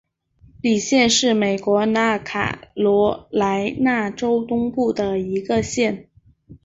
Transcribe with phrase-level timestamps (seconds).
[0.63, 6.09] 李县是美国南卡罗莱纳州东部的一个县。